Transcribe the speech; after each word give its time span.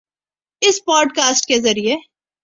اس 0.61 0.79
podcast 0.85 1.45
کے 1.45 1.59
ذریعے 1.61 1.95